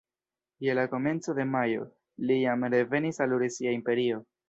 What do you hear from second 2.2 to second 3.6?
li jam revenis al